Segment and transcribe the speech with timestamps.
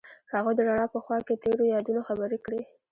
[0.33, 2.61] هغوی د رڼا په خوا کې تیرو یادونو خبرې کړې.